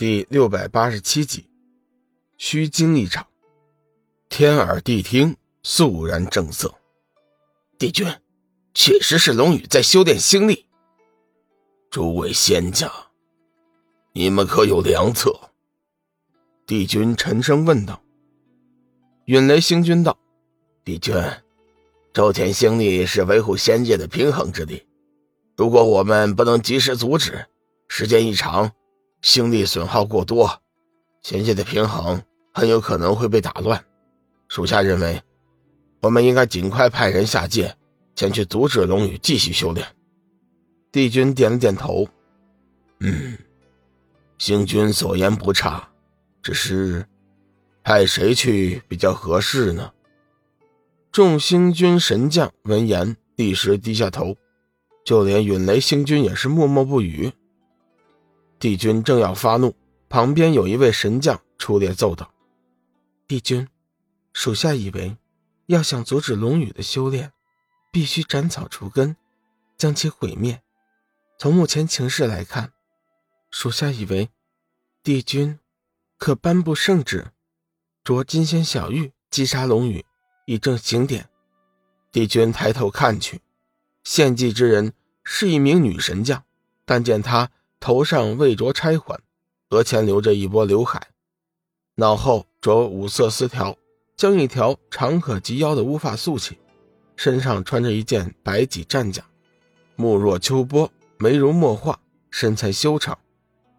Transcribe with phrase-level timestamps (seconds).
[0.00, 1.44] 第六百八十七集，
[2.38, 3.26] 虚惊一场。
[4.30, 6.74] 天耳谛听，肃然正色。
[7.78, 8.06] 帝君，
[8.72, 10.64] 确实是龙宇在修炼星力。
[11.90, 12.90] 诸位仙家，
[14.14, 15.38] 你们可有良策？
[16.64, 18.02] 帝君沉声问道。
[19.26, 20.18] 陨雷星君道
[20.82, 21.14] ：“帝君，
[22.14, 24.82] 周天星力是维护仙界的平衡之力，
[25.58, 27.44] 如果我们不能及时阻止，
[27.86, 28.72] 时间一长。”
[29.22, 30.62] 星力损耗过多，
[31.22, 32.22] 仙界的平衡
[32.54, 33.84] 很有可能会被打乱。
[34.48, 35.22] 属下认为，
[36.00, 37.76] 我们应该尽快派人下界，
[38.14, 39.86] 前去阻止龙宇继续修炼。
[40.90, 42.08] 帝君点了点头，
[43.00, 43.38] 嗯，
[44.38, 45.88] 星君所言不差，
[46.42, 47.06] 只是
[47.84, 49.92] 派谁去比较合适呢？
[51.12, 54.36] 众星君神将闻言，立时低下头，
[55.04, 57.32] 就连陨雷星君也是默默不语。
[58.60, 59.74] 帝君正要发怒，
[60.10, 62.30] 旁边有一位神将出列奏道
[63.26, 63.66] ：“帝君，
[64.34, 65.16] 属下以为，
[65.64, 67.32] 要想阻止龙宇的修炼，
[67.90, 69.16] 必须斩草除根，
[69.78, 70.60] 将其毁灭。
[71.38, 72.74] 从目前情势来看，
[73.50, 74.28] 属下以为，
[75.02, 75.58] 帝君
[76.18, 77.28] 可颁布圣旨，
[78.04, 80.04] 着金仙小玉击杀龙宇，
[80.44, 81.30] 以正刑典。”
[82.12, 83.40] 帝君抬头看去，
[84.04, 84.92] 献祭之人
[85.24, 86.44] 是一名女神将，
[86.84, 87.50] 但见她。
[87.80, 89.18] 头上未着钗环，
[89.70, 91.08] 额前留着一波刘海，
[91.94, 93.74] 脑后着五色丝条，
[94.18, 96.58] 将一条长可及腰的乌发束起，
[97.16, 99.24] 身上穿着一件白脊战甲，
[99.96, 101.98] 目若秋波，眉如墨画，
[102.30, 103.18] 身材修长，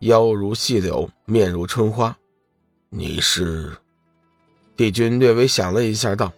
[0.00, 2.16] 腰如细柳，面如春花。
[2.88, 3.76] 你是？
[4.76, 6.32] 帝君略微想了一下，道：“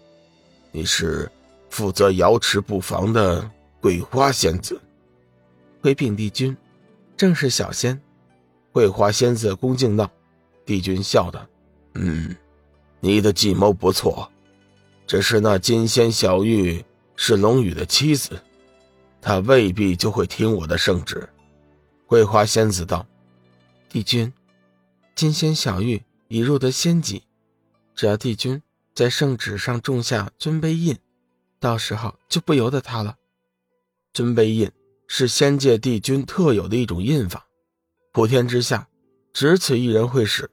[0.72, 1.30] 你是
[1.70, 3.48] 负责瑶池布防的
[3.80, 4.80] 桂花仙子。”
[5.80, 6.56] 回禀帝君。
[7.22, 8.02] 正是小仙，
[8.72, 10.10] 桂花仙子恭敬道
[10.66, 11.46] ：“帝君笑道，
[11.94, 12.34] 嗯，
[12.98, 14.28] 你的计谋不错，
[15.06, 16.84] 只是那金仙小玉
[17.14, 18.42] 是龙宇的妻子，
[19.20, 21.28] 她未必就会听我的圣旨。”
[22.08, 23.06] 桂花仙子道
[23.88, 24.32] ：“帝君，
[25.14, 27.22] 金仙小玉已入得仙籍，
[27.94, 28.60] 只要帝君
[28.96, 30.98] 在圣旨上种下尊卑印，
[31.60, 33.14] 到时候就不由得他了。
[34.12, 34.68] 尊卑印。”
[35.14, 37.46] 是仙界帝君特有的一种印法，
[38.12, 38.88] 普天之下，
[39.34, 40.50] 只此一人会使。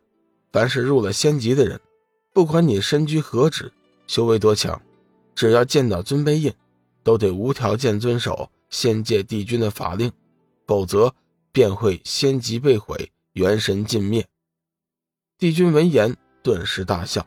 [0.52, 1.80] 凡是入了仙籍的人，
[2.34, 3.72] 不管你身居何职，
[4.06, 4.82] 修为多强，
[5.34, 6.54] 只要见到尊卑印，
[7.04, 10.12] 都得无条件遵守仙界帝君的法令，
[10.68, 11.16] 否则
[11.54, 14.28] 便会仙籍被毁，元神尽灭。
[15.38, 17.26] 帝君闻言，顿时大笑：“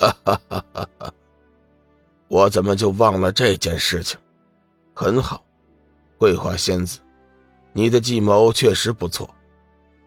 [0.00, 1.14] 哈哈哈哈哈！
[2.28, 4.18] 我怎么就忘了这件事情？
[4.94, 5.44] 很好。”
[6.18, 7.00] 桂花仙子，
[7.72, 9.34] 你的计谋确实不错。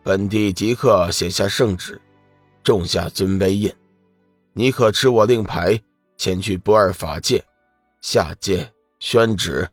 [0.04, 2.02] 本帝即刻写下圣旨，
[2.64, 3.74] 种下尊卑印。
[4.54, 5.80] 你可持我令牌
[6.18, 7.44] 前去不二法界
[8.02, 9.70] 下界宣旨。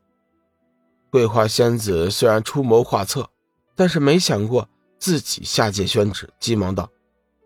[1.08, 3.30] 桂花仙子虽然出谋划策，
[3.76, 4.68] 但是没想过
[4.98, 6.90] 自己下界宣旨，急忙道：“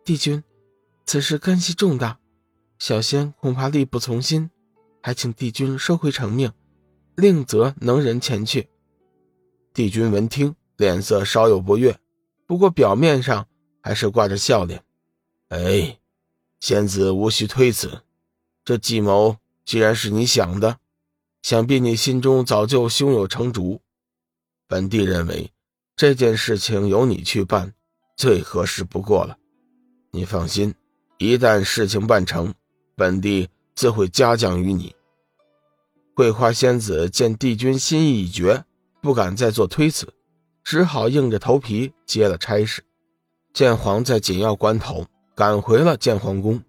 [0.02, 0.42] 帝君，
[1.04, 2.18] 此事干系重大，
[2.78, 4.50] 小仙恐怕力不从心，
[5.02, 6.50] 还请帝君收回成命，
[7.16, 8.70] 另择能人前去。”
[9.72, 11.98] 帝君闻听，脸色稍有不悦，
[12.46, 13.46] 不过表面上
[13.80, 14.82] 还是挂着笑脸。
[15.48, 15.98] 哎，
[16.60, 18.02] 仙子无需推辞，
[18.64, 20.78] 这计谋既然是你想的，
[21.42, 23.80] 想必你心中早就胸有成竹。
[24.66, 25.52] 本帝认为
[25.94, 27.72] 这件事情由你去办，
[28.16, 29.38] 最合适不过了。
[30.10, 30.74] 你放心，
[31.18, 32.52] 一旦事情办成，
[32.96, 34.94] 本帝自会嘉奖于你。
[36.14, 38.64] 桂花仙子见帝君心意已决。
[39.00, 40.12] 不敢再做推辞，
[40.64, 42.82] 只好硬着头皮接了差事。
[43.52, 46.62] 剑皇在紧要关头赶回了剑皇宫，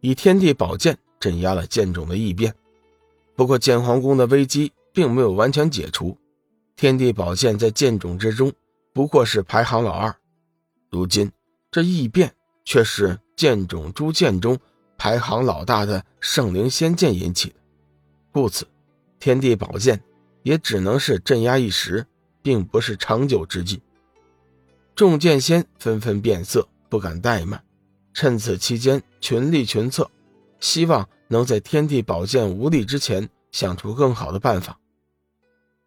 [0.00, 2.54] 以天地宝剑镇压了剑种的异变。
[3.34, 6.16] 不过剑皇宫的危机并没有完全解除，
[6.76, 8.52] 天地宝剑在剑种之中
[8.92, 10.14] 不过是排行老二。
[10.90, 11.30] 如今
[11.70, 12.32] 这异变
[12.64, 14.58] 却是剑种诸剑中
[14.98, 17.56] 排行老大的圣灵仙剑引起的，
[18.30, 18.66] 故此
[19.18, 20.02] 天地宝剑。
[20.42, 22.06] 也只能是镇压一时，
[22.42, 23.80] 并不是长久之计。
[24.94, 27.64] 众剑仙纷纷变色，不敢怠慢，
[28.12, 30.10] 趁此期间群力群策，
[30.60, 34.78] 希望能在天地宝剑无力之前想出更好的办法。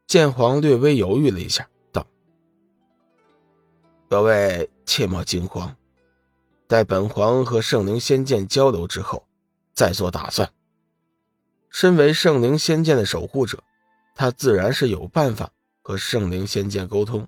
[0.08, 2.08] 剑皇略微犹豫了一下，道
[4.10, 5.76] ：“各位切莫惊慌，
[6.68, 9.28] 待本皇和圣灵仙剑交流之后，
[9.74, 10.52] 再做打算。
[11.70, 13.62] 身为圣灵仙剑的守护者。”
[14.16, 15.52] 他自然是有办法
[15.82, 17.28] 和圣灵仙剑沟通。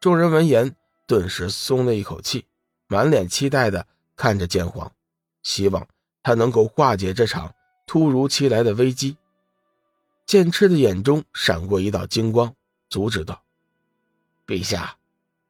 [0.00, 0.74] 众人闻言，
[1.06, 2.46] 顿时松了一口气，
[2.86, 3.86] 满脸期待的
[4.16, 4.90] 看着剑皇，
[5.42, 5.86] 希望
[6.22, 7.52] 他能够化解这场
[7.86, 9.16] 突如其来的危机。
[10.24, 12.54] 剑痴的眼中闪过一道金光，
[12.88, 13.42] 阻止道
[14.46, 14.96] ：“陛下，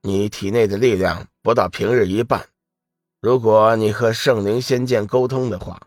[0.01, 2.47] 你体内的力量不到平日一半，
[3.21, 5.87] 如果你和圣灵仙剑沟通的话，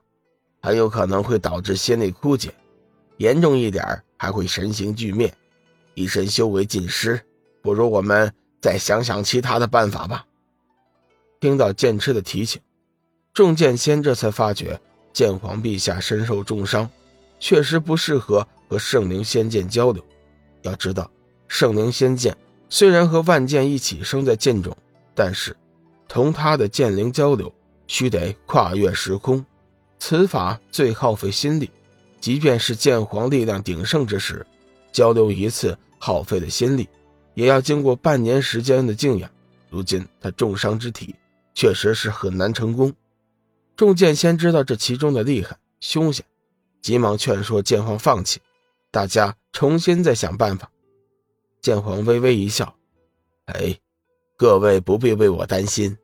[0.61, 2.53] 很有可能会导致仙力枯竭，
[3.17, 5.33] 严重一点还会神形俱灭，
[5.93, 7.19] 一身修为尽失。
[7.61, 8.31] 不如我们
[8.61, 10.25] 再想想其他的办法吧。”
[11.41, 12.61] 听到剑痴的提醒，
[13.33, 14.79] 众剑仙这才发觉
[15.13, 16.89] 剑皇陛下身受重伤，
[17.39, 18.47] 确实不适合。
[18.67, 20.03] 和圣灵仙剑交流，
[20.63, 21.07] 要知道，
[21.47, 22.35] 圣灵仙剑
[22.67, 24.75] 虽然和万剑一起生在剑中，
[25.13, 25.55] 但是
[26.07, 27.53] 同他的剑灵交流，
[27.85, 29.45] 须得跨越时空，
[29.99, 31.69] 此法最耗费心力。
[32.25, 34.43] 即便是剑皇力量鼎盛之时，
[34.91, 36.89] 交流一次耗费的心力，
[37.35, 39.29] 也要经过半年时间的静养。
[39.69, 41.13] 如今他重伤之体，
[41.53, 42.91] 确实是很难成功。
[43.75, 46.25] 众剑仙知道这其中的厉害凶险，
[46.81, 48.41] 急忙劝说剑皇放弃。
[48.89, 50.71] 大家重新再想办法。
[51.61, 52.75] 剑皇微微一笑
[53.45, 53.77] ：“哎，
[54.35, 55.95] 各位不必为我担心，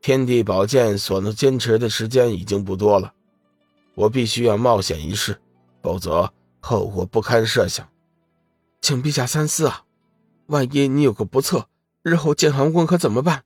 [0.00, 3.12] 天地宝剑所能坚持的时间已经不多了，
[3.96, 5.36] 我必须要冒险一试，
[5.84, 7.86] 否则后果不堪设想。
[8.80, 9.84] 请陛下三思啊！
[10.46, 11.68] 万一你有个不测，
[12.02, 13.44] 日后剑皇宫可怎么办？”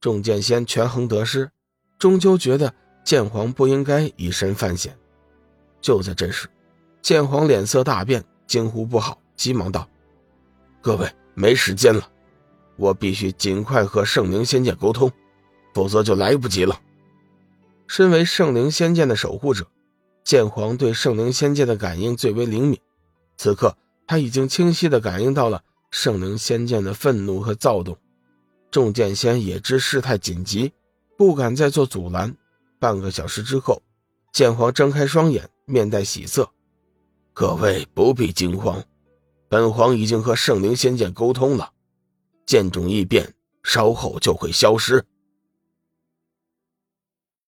[0.00, 1.50] 众剑仙权衡得失，
[1.98, 2.74] 终究觉得
[3.04, 4.96] 剑皇不应该以身犯险。
[5.82, 6.48] 就在这时。
[7.00, 9.88] 剑皇脸色大变，惊呼不好，急忙道
[10.82, 12.10] ：“各位，没时间了，
[12.76, 15.10] 我必须尽快和圣灵仙剑沟通，
[15.72, 16.80] 否则就来不及了。”
[17.86, 19.66] 身为圣灵仙剑的守护者，
[20.28, 22.78] 剑皇对圣灵仙剑的感应最为灵敏。
[23.38, 23.74] 此刻，
[24.06, 27.96] 他已经清晰地感应到了圣灵仙剑的愤怒和躁动。
[28.70, 30.70] 众剑仙也知事态紧急，
[31.16, 32.36] 不敢再做阻拦。
[32.78, 33.80] 半个小时之后，
[34.30, 36.50] 剑皇睁开双眼，面带喜色。
[37.32, 38.84] 各位不必惊慌，
[39.48, 41.70] 本皇已经和圣灵仙剑沟通了，
[42.44, 43.32] 剑种异变，
[43.62, 45.02] 稍后就会消失。